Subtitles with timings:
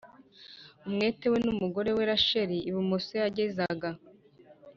[0.87, 3.89] umwete we n umugore we Rachel ibumoso bagezaga